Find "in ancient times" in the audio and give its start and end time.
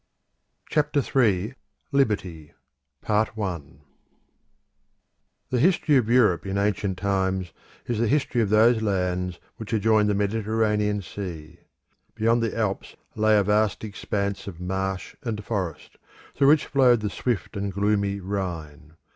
6.47-7.53